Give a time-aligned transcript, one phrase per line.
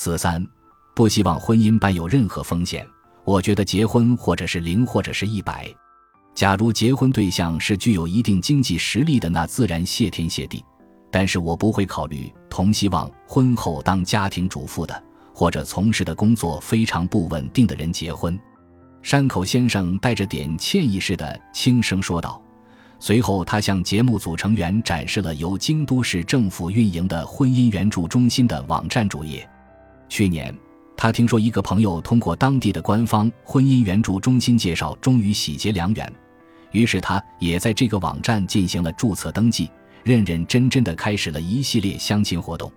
[0.00, 0.46] 四三，
[0.94, 2.86] 不希望婚姻伴有任何风险。
[3.24, 5.68] 我觉得结婚或者是零或者是一百。
[6.36, 10.64] 假如结婚对象是具有一定经济实力的，那自然谢天谢地。
[11.10, 15.02] 但是我不会考虑同希望婚后当家庭主妇的，
[15.34, 18.38] 或者从事的工作非常不稳定的人结婚。
[19.02, 22.40] 山口先生带着点歉意似的轻声说道。
[23.00, 29.44] 随后，他向节目组成员展示了由京都市政府运营的婚姻援助中心的网站主页。
[30.08, 30.54] 去年，
[30.96, 36.12] 他听说一个朋友通过当地的官方婚姻援助中心介绍，终于喜结良缘，
[36.72, 39.70] 于是他也在这个网站进行了注册登记，
[40.02, 42.72] 认认真真的开始了一系列相亲活动。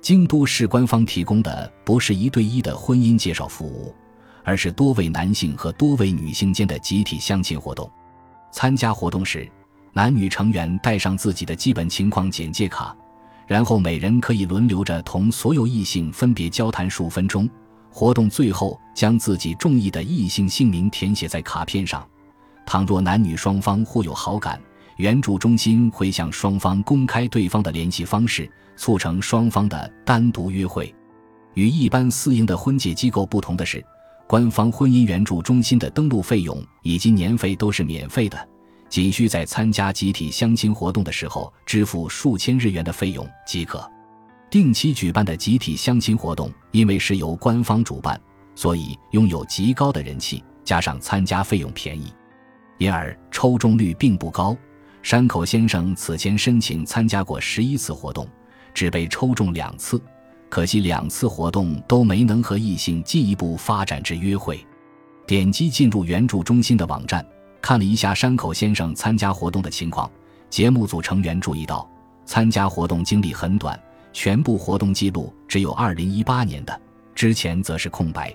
[0.00, 3.92] 京都市官方提供的不是一对一的婚姻介绍服务，
[4.44, 7.90] 而是多位男性和多位女性间的集体相亲活动。
[8.52, 9.50] 参加活动时，
[9.92, 12.96] 男女成员带上自己的基本情况简介卡，
[13.46, 17.48] 然后每人可以轮流着同所有异性分别交谈数分钟。
[17.90, 22.06] 活动最后将自己中意的异性姓名填写在卡片上。
[22.66, 24.60] 倘若男女双方互有好感，
[24.96, 30.94] 援助中心会向双方公开对方的联系方式，促成双方的单独约会。
[31.54, 33.84] 与一般私营的婚介机构不同的是。
[34.28, 38.48] 官方婚姻援助中心的登录费用以及年费都是免费的，
[38.88, 43.88] 仅需在参加集体相亲活动的时候支付数千日元的费用即可。
[44.48, 48.18] 定期举办的集体相亲活动，因为是由官方主办，
[48.54, 52.12] 所以拥有极高的人气，加上参加费用便宜，
[52.78, 54.56] 因而抽中率并不高。
[55.02, 58.26] 山口先生此前申请参加过十一次活动，
[58.72, 60.00] 只被抽中两次。
[60.48, 64.64] 可惜两次活动都没能和异性进一步发展至约会。
[65.26, 67.26] 点击进入援助中心的网站，
[67.66, 70.08] 看了一下山口先生参加活动的情况。
[70.48, 71.84] 节目组成员注意到，
[72.24, 73.76] 参加活动经历很短，
[74.12, 76.80] 全部活动记录只有2018年的，
[77.12, 78.32] 之前则是空白。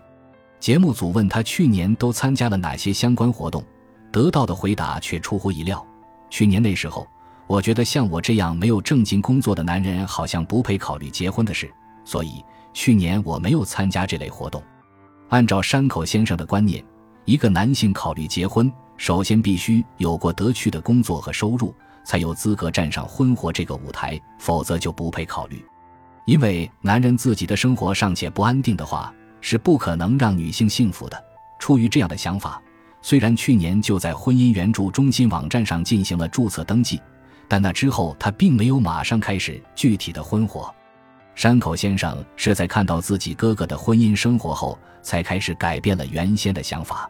[0.59, 3.63] 节目组问他去年都参加了哪些相关活动，
[4.11, 5.81] 得到的回答却出乎意料：
[6.29, 7.07] 去年那时候，
[7.47, 11.71] 我觉得像我这样没有正经工作的男人，好像不配考虑结婚的事。
[12.03, 12.43] 所以
[12.73, 14.61] 去年我没有参加这类活动。
[15.29, 16.83] 按照山口先生的观念，
[17.23, 18.69] 一个男性考虑结婚，
[19.01, 21.73] 首先必须有过得去的工作和收入，
[22.03, 25.65] 才有资格站上婚活这个舞台，否则就不配考虑。
[26.25, 31.19] 因为男人自己的生活尚且不安定的话，是不可能让女性幸福的。
[31.57, 32.61] 出于这样的想法，
[33.01, 37.01] 虽然去年就在婚姻援助中心网站上进行了注册登记，
[37.47, 40.71] 但那之后他并没有马上开始具体的婚活。
[41.33, 47.09] 山口先生是在看到自己哥哥的婚姻生活后，才开始改变了原先的想法。